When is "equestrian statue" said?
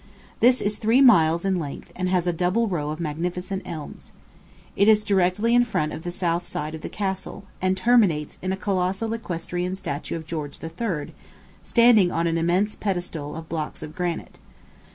9.13-10.15